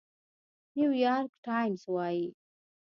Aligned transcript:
نيويارک 0.75 1.31
ټايمز 1.45 1.81
وايي، 1.93 2.27